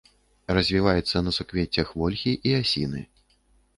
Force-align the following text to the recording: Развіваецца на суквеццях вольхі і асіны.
Развіваецца 0.57 1.21
на 1.27 1.31
суквеццях 1.39 1.93
вольхі 2.03 2.33
і 2.51 2.59
асіны. 2.65 3.07